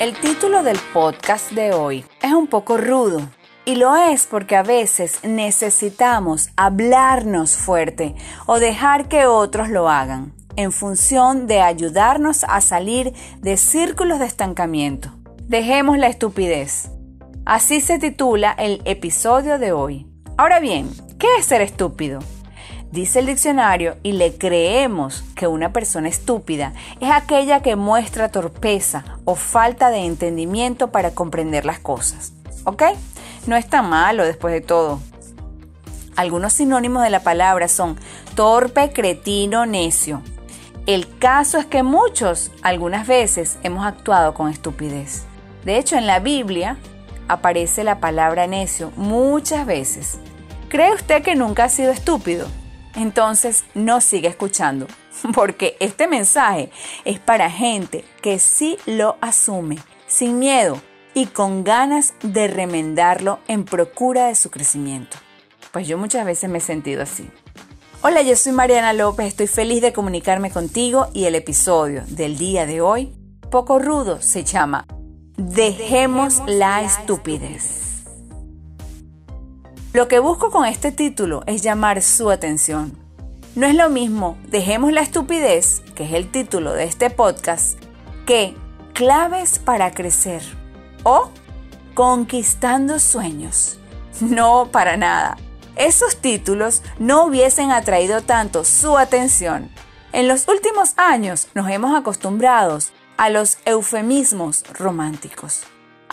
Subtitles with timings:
[0.00, 3.20] El título del podcast de hoy es un poco rudo
[3.64, 10.34] y lo es porque a veces necesitamos hablarnos fuerte o dejar que otros lo hagan
[10.56, 15.10] en función de ayudarnos a salir de círculos de estancamiento.
[15.44, 16.90] Dejemos la estupidez.
[17.46, 20.08] Así se titula el episodio de hoy.
[20.36, 20.90] Ahora bien,
[21.20, 22.18] ¿qué es ser estúpido?
[22.94, 29.04] Dice el diccionario y le creemos que una persona estúpida es aquella que muestra torpeza
[29.24, 32.32] o falta de entendimiento para comprender las cosas.
[32.62, 32.84] ¿Ok?
[33.48, 35.00] No está malo después de todo.
[36.14, 37.98] Algunos sinónimos de la palabra son
[38.36, 40.22] torpe, cretino, necio.
[40.86, 45.24] El caso es que muchos, algunas veces, hemos actuado con estupidez.
[45.64, 46.76] De hecho, en la Biblia
[47.26, 50.16] aparece la palabra necio muchas veces.
[50.68, 52.46] ¿Cree usted que nunca ha sido estúpido?
[52.94, 54.86] Entonces no siga escuchando,
[55.34, 56.70] porque este mensaje
[57.04, 60.80] es para gente que sí lo asume, sin miedo,
[61.14, 65.16] y con ganas de remendarlo en procura de su crecimiento.
[65.72, 67.28] Pues yo muchas veces me he sentido así.
[68.02, 72.66] Hola, yo soy Mariana López, estoy feliz de comunicarme contigo y el episodio del día
[72.66, 73.12] de hoy,
[73.50, 74.86] poco rudo, se llama
[75.36, 77.83] Dejemos la estupidez.
[79.94, 82.98] Lo que busco con este título es llamar su atención.
[83.54, 87.78] No es lo mismo Dejemos la estupidez, que es el título de este podcast,
[88.26, 88.56] que
[88.92, 90.42] Claves para crecer
[91.04, 91.30] o
[91.94, 93.78] Conquistando Sueños.
[94.20, 95.36] No, para nada.
[95.76, 99.70] Esos títulos no hubiesen atraído tanto su atención.
[100.12, 102.80] En los últimos años nos hemos acostumbrado
[103.16, 105.62] a los eufemismos románticos,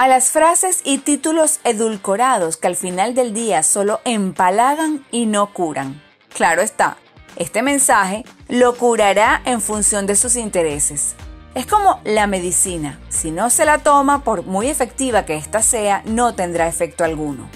[0.00, 5.52] a las frases y títulos edulcorados que al final del día solo empalagan y no
[5.52, 6.00] curan.
[6.34, 6.96] Claro está,
[7.36, 11.16] este mensaje lo curará en función de sus intereses.
[11.54, 12.98] Es como la medicina.
[13.10, 17.50] Si no se la toma, por muy efectiva que ésta sea, no tendrá efecto alguno.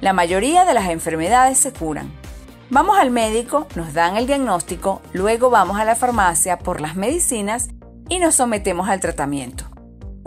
[0.00, 2.10] La mayoría de las enfermedades se curan.
[2.70, 7.68] Vamos al médico, nos dan el diagnóstico, luego vamos a la farmacia por las medicinas
[8.08, 9.77] y nos sometemos al tratamiento.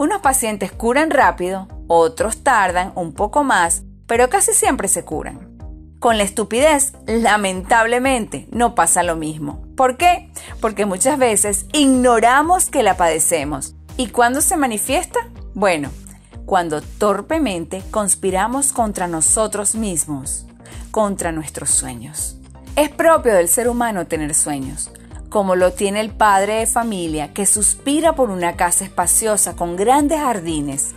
[0.02, 5.60] Unos pacientes curan rápido, otros tardan un poco más, pero casi siempre se curan.
[6.00, 9.62] Con la estupidez, lamentablemente, no pasa lo mismo.
[9.78, 10.32] ¿Por qué?
[10.60, 13.76] Porque muchas veces ignoramos que la padecemos.
[13.96, 15.20] ¿Y cuándo se manifiesta?
[15.54, 15.92] Bueno,
[16.48, 20.48] cuando torpemente conspiramos contra nosotros mismos,
[20.90, 22.38] contra nuestros sueños.
[22.76, 24.90] Es propio del ser humano tener sueños,
[25.32, 30.20] como lo tiene el padre de familia que suspira por una casa espaciosa con grandes
[30.20, 30.92] jardines,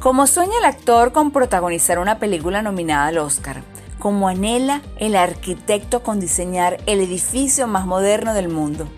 [0.00, 3.62] como sueña el actor con protagonizar una película nominada al Oscar
[4.02, 8.88] como anhela el arquitecto con diseñar el edificio más moderno del mundo,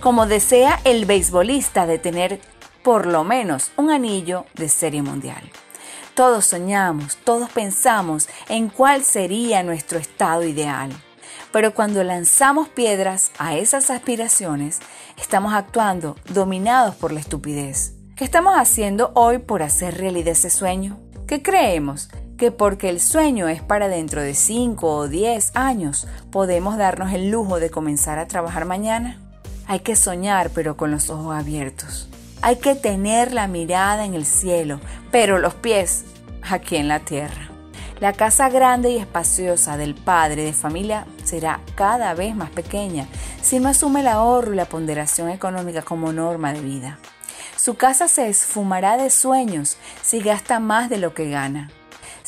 [0.00, 2.40] como desea el beisbolista de tener
[2.82, 5.42] por lo menos un anillo de serie mundial.
[6.14, 10.92] Todos soñamos, todos pensamos en cuál sería nuestro estado ideal.
[11.52, 14.80] Pero cuando lanzamos piedras a esas aspiraciones,
[15.20, 17.94] estamos actuando dominados por la estupidez.
[18.16, 20.98] ¿Qué estamos haciendo hoy por hacer realidad ese sueño?
[21.26, 22.08] ¿Qué creemos?
[22.38, 27.30] que porque el sueño es para dentro de 5 o 10 años, podemos darnos el
[27.30, 29.18] lujo de comenzar a trabajar mañana?
[29.66, 32.08] Hay que soñar pero con los ojos abiertos.
[32.40, 34.80] Hay que tener la mirada en el cielo,
[35.10, 36.04] pero los pies
[36.48, 37.50] aquí en la tierra.
[37.98, 43.06] La casa grande y espaciosa del padre de familia será cada vez más pequeña
[43.40, 46.98] si no asume el ahorro y la ponderación económica como norma de vida.
[47.56, 51.70] Su casa se esfumará de sueños si gasta más de lo que gana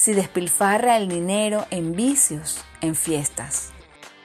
[0.00, 3.68] si despilfarra el dinero en vicios, en fiestas.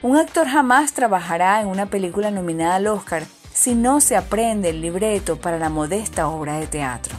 [0.00, 4.80] Un actor jamás trabajará en una película nominada al Oscar si no se aprende el
[4.80, 7.14] libreto para la modesta obra de teatro.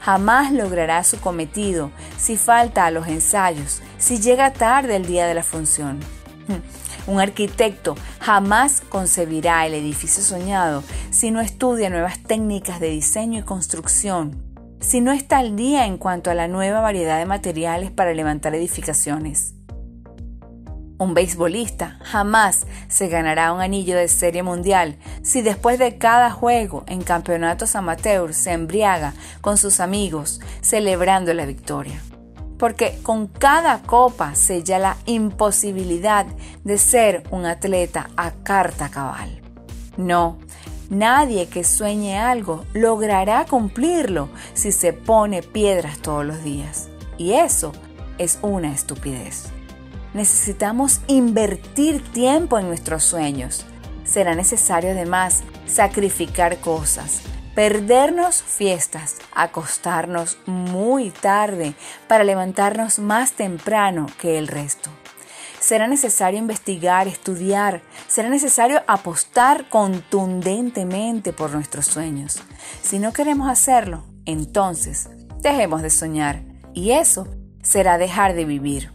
[0.00, 5.34] Jamás logrará su cometido si falta a los ensayos, si llega tarde el día de
[5.34, 6.00] la función.
[7.06, 13.42] Un arquitecto jamás concebirá el edificio soñado si no estudia nuevas técnicas de diseño y
[13.42, 14.42] construcción,
[14.80, 18.54] si no está al día en cuanto a la nueva variedad de materiales para levantar
[18.54, 19.54] edificaciones.
[20.96, 26.84] Un beisbolista jamás se ganará un anillo de serie mundial si después de cada juego
[26.86, 32.00] en campeonatos amateurs se embriaga con sus amigos celebrando la victoria.
[32.64, 36.24] Porque con cada copa sella la imposibilidad
[36.64, 39.42] de ser un atleta a carta cabal.
[39.98, 40.38] No,
[40.88, 46.88] Nadie que sueñe algo logrará cumplirlo si se pone piedras todos los días.
[47.18, 47.72] Y eso
[48.16, 49.50] es una estupidez.
[50.14, 53.66] Necesitamos invertir tiempo en nuestros sueños.
[54.04, 57.20] Será necesario además sacrificar cosas,
[57.54, 61.74] perdernos fiestas, acostarnos muy tarde
[62.08, 64.90] para levantarnos más temprano que el resto.
[65.60, 72.42] Será necesario investigar, estudiar, será necesario apostar contundentemente por nuestros sueños.
[72.82, 75.08] Si no queremos hacerlo, entonces
[75.40, 76.42] dejemos de soñar
[76.74, 77.28] y eso
[77.62, 78.92] será dejar de vivir.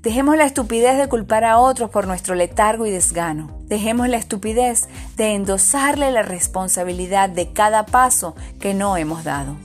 [0.00, 3.61] Dejemos la estupidez de culpar a otros por nuestro letargo y desgano.
[3.72, 4.86] Dejemos la estupidez
[5.16, 9.56] de endosarle la responsabilidad de cada paso que no hemos dado.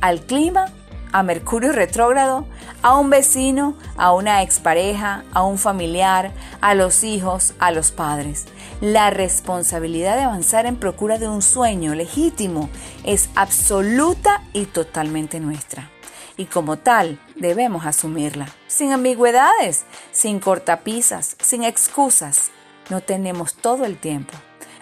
[0.00, 0.66] Al clima,
[1.10, 2.46] a Mercurio retrógrado,
[2.80, 8.44] a un vecino, a una expareja, a un familiar, a los hijos, a los padres.
[8.80, 12.70] La responsabilidad de avanzar en procura de un sueño legítimo
[13.02, 15.90] es absoluta y totalmente nuestra
[16.36, 22.50] y como tal debemos asumirla, sin ambigüedades, sin cortapisas, sin excusas.
[22.90, 24.34] No tenemos todo el tiempo.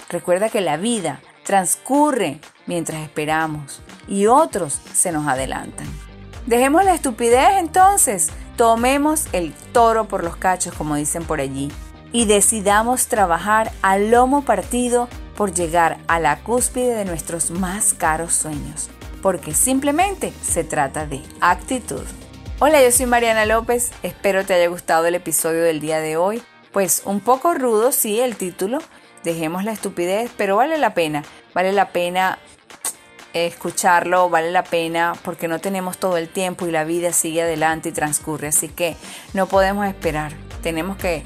[0.08, 5.86] Recuerda que la vida transcurre mientras esperamos y otros se nos adelantan.
[6.46, 11.70] Dejemos la estupidez entonces, tomemos el toro por los cachos como dicen por allí
[12.12, 18.34] y decidamos trabajar a lomo partido por llegar a la cúspide de nuestros más caros
[18.34, 18.90] sueños
[19.22, 22.02] porque simplemente se trata de actitud.
[22.58, 26.42] Hola, yo soy Mariana López, espero te haya gustado el episodio del día de hoy.
[26.72, 28.78] Pues un poco rudo, sí, el título,
[29.24, 31.22] dejemos la estupidez, pero vale la pena,
[31.54, 32.38] vale la pena
[33.34, 37.90] escucharlo, vale la pena porque no tenemos todo el tiempo y la vida sigue adelante
[37.90, 38.96] y transcurre, así que
[39.32, 40.32] no podemos esperar,
[40.62, 41.24] tenemos que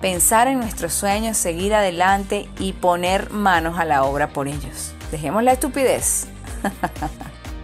[0.00, 4.92] pensar en nuestros sueños, seguir adelante y poner manos a la obra por ellos.
[5.10, 6.28] Dejemos la estupidez.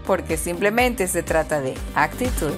[0.07, 2.55] porque simplemente se trata de actitud.